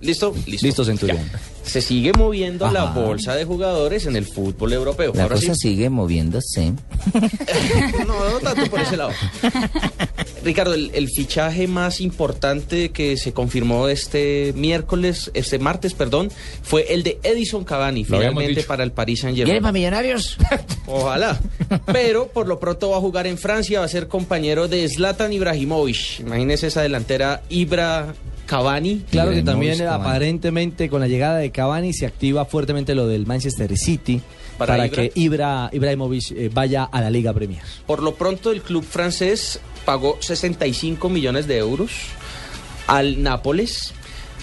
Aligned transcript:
¿Listo? 0.00 0.32
Listo, 0.46 0.84
Centurión. 0.84 1.18
Ya. 1.32 1.40
Se 1.64 1.82
sigue 1.82 2.12
moviendo 2.12 2.70
la 2.70 2.84
bolsa 2.84 3.34
de 3.34 3.44
jugadores 3.44 4.06
en 4.06 4.14
el 4.16 4.24
fútbol 4.24 4.72
europeo. 4.72 5.12
La 5.14 5.24
Ahora 5.24 5.34
cosa 5.34 5.54
sí. 5.54 5.70
sigue 5.70 5.90
moviéndose. 5.90 6.72
No, 8.06 8.30
no 8.30 8.38
tanto 8.38 8.70
por 8.70 8.80
ese 8.80 8.96
lado. 8.96 9.10
Ricardo, 10.44 10.74
el, 10.74 10.90
el 10.94 11.08
fichaje 11.08 11.66
más 11.66 12.00
importante 12.00 12.90
que 12.90 13.16
se 13.16 13.32
confirmó 13.32 13.88
este 13.88 14.52
miércoles, 14.56 15.30
este 15.34 15.58
martes, 15.58 15.94
perdón, 15.94 16.30
fue 16.62 16.92
el 16.94 17.02
de 17.02 17.18
Edison 17.22 17.64
Cavani, 17.64 18.04
Lo 18.04 18.18
finalmente 18.18 18.62
para 18.62 18.84
el 18.84 18.92
Paris 18.92 19.20
Saint 19.20 19.34
¿Quieren 19.36 19.54
para 19.62 19.72
Germain. 19.72 19.74
millonarios? 19.74 20.38
Ojalá. 20.86 21.38
Pero 21.92 22.28
por 22.28 22.46
lo 22.46 22.58
pronto 22.60 22.90
va 22.90 22.96
a 22.98 23.00
jugar 23.00 23.26
en 23.26 23.36
Francia, 23.36 23.80
va 23.80 23.86
a 23.86 23.88
ser 23.88 24.06
compañero 24.08 24.68
de 24.68 24.88
Zlatan 24.88 25.32
Ibrahimovic. 25.32 26.20
Imagínese 26.20 26.68
esa 26.68 26.82
delantera 26.82 27.42
Ibra 27.48 28.14
Cavani. 28.48 29.04
Claro 29.10 29.30
que 29.32 29.42
también 29.42 29.78
Cavani. 29.78 30.04
aparentemente 30.04 30.88
con 30.88 31.00
la 31.00 31.06
llegada 31.06 31.36
de 31.36 31.50
Cavani 31.50 31.92
se 31.92 32.06
activa 32.06 32.46
fuertemente 32.46 32.94
lo 32.94 33.06
del 33.06 33.26
Manchester 33.26 33.76
City 33.76 34.22
Para 34.56 34.72
para, 34.72 34.86
Ibra. 34.86 34.96
que 34.96 35.12
Ibra, 35.14 35.70
Ibrahimovic 35.70 36.30
eh, 36.32 36.50
vaya 36.52 36.84
a 36.84 37.00
la 37.02 37.10
Liga 37.10 37.34
Premier. 37.34 37.62
Por 37.86 38.02
lo 38.02 38.14
pronto, 38.14 38.50
el 38.50 38.62
club 38.62 38.82
francés 38.84 39.60
pagó 39.84 40.16
65 40.20 41.08
millones 41.10 41.46
de 41.46 41.58
euros 41.58 41.90
al 42.86 43.22
Nápoles 43.22 43.92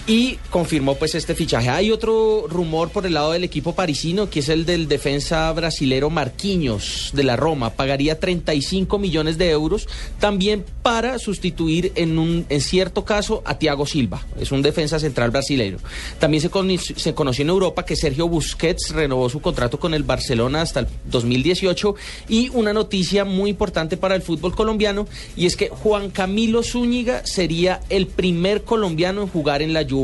y 0.08 0.38
confirmó 0.50 0.94
pues 0.94 1.16
este 1.16 1.34
fichaje. 1.34 1.68
Hay 1.68 1.90
otro 1.90 2.46
rumor 2.48 2.90
por 2.90 3.06
el 3.06 3.14
lado 3.14 3.32
del 3.32 3.42
equipo 3.42 3.74
parisino 3.74 4.30
que 4.30 4.38
es 4.38 4.48
el 4.48 4.64
del 4.64 4.86
defensa 4.86 5.50
brasilero 5.52 6.10
Marquinhos 6.10 7.10
de 7.12 7.24
la 7.24 7.34
Roma. 7.34 7.70
Pagaría 7.70 8.20
35 8.20 8.98
millones 9.00 9.36
de 9.36 9.50
euros 9.50 9.88
también 10.20 10.64
para 10.82 11.18
sustituir 11.18 11.90
en 11.96 12.20
un 12.20 12.46
en 12.50 12.60
cierto 12.60 13.04
caso 13.04 13.42
a 13.44 13.58
Thiago 13.58 13.84
Silva. 13.84 14.24
Es 14.38 14.52
un 14.52 14.62
defensa 14.62 15.00
central 15.00 15.32
brasileño. 15.32 15.78
También 16.20 16.40
se, 16.40 16.50
cono- 16.50 16.78
se 16.78 17.12
conoció 17.12 17.42
en 17.42 17.48
Europa 17.48 17.84
que 17.84 17.96
Sergio 17.96 18.28
Busquets 18.28 18.90
renovó 18.90 19.28
su 19.28 19.40
contrato 19.40 19.80
con 19.80 19.92
el 19.92 20.04
Barcelona 20.04 20.62
hasta 20.62 20.80
el 20.80 20.86
2018 21.06 21.96
y 22.28 22.48
una 22.50 22.72
noticia 22.72 23.24
muy 23.24 23.50
importante 23.50 23.96
para 23.96 24.14
el 24.14 24.22
fútbol 24.22 24.54
colombiano 24.54 25.08
y 25.36 25.46
es 25.46 25.56
que 25.56 25.68
Juan 25.68 26.10
Camilo 26.10 26.62
Zúñiga 26.62 27.26
sería 27.26 27.80
el 27.88 28.06
primer 28.06 28.62
colombiano 28.62 29.22
en 29.22 29.28
jugar 29.28 29.62
en 29.62 29.72
la 29.72 29.80
Juventus. 29.80 29.95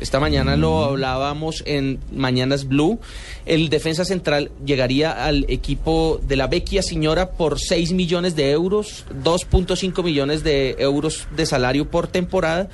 Esta 0.00 0.20
mañana 0.20 0.56
lo 0.56 0.84
hablábamos 0.84 1.62
en 1.66 1.98
Mañanas 2.12 2.66
Blue. 2.66 2.98
El 3.46 3.68
defensa 3.68 4.04
central 4.04 4.50
llegaría 4.64 5.24
al 5.24 5.44
equipo 5.48 6.20
de 6.26 6.36
la 6.36 6.46
Vecchia 6.46 6.82
Señora 6.82 7.30
por 7.30 7.58
6 7.58 7.92
millones 7.92 8.36
de 8.36 8.50
euros, 8.50 9.04
2.5 9.22 10.02
millones 10.02 10.42
de 10.44 10.76
euros 10.78 11.28
de 11.36 11.46
salario 11.46 11.90
por 11.90 12.08
temporada. 12.08 12.68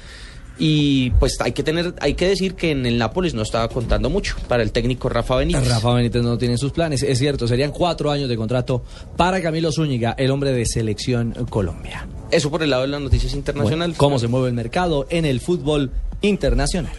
Y 0.56 1.10
pues 1.18 1.40
hay 1.40 1.52
que 1.52 1.64
tener, 1.64 1.94
hay 2.00 2.14
que 2.14 2.28
decir 2.28 2.54
que 2.54 2.70
en 2.70 2.86
el 2.86 2.96
Nápoles 2.96 3.34
no 3.34 3.42
estaba 3.42 3.68
contando 3.68 4.08
mucho 4.08 4.36
para 4.46 4.62
el 4.62 4.70
técnico 4.70 5.08
Rafa 5.08 5.36
Benítez. 5.36 5.68
Rafa 5.68 5.94
Benítez 5.94 6.22
no 6.22 6.38
tiene 6.38 6.58
sus 6.58 6.70
planes, 6.70 7.02
es 7.02 7.18
cierto, 7.18 7.48
serían 7.48 7.72
cuatro 7.72 8.10
años 8.10 8.28
de 8.28 8.36
contrato 8.36 8.84
para 9.16 9.42
Camilo 9.42 9.72
Zúñiga, 9.72 10.14
el 10.16 10.30
hombre 10.30 10.52
de 10.52 10.64
selección 10.64 11.32
Colombia. 11.50 12.06
Eso 12.30 12.50
por 12.50 12.62
el 12.62 12.70
lado 12.70 12.82
de 12.82 12.88
las 12.88 13.00
noticias 13.00 13.34
internacionales. 13.34 13.96
¿Cómo 13.96 14.18
se 14.18 14.28
mueve 14.28 14.48
el 14.48 14.54
mercado 14.54 15.06
en 15.10 15.24
el 15.24 15.40
fútbol 15.40 15.90
internacional? 16.20 16.98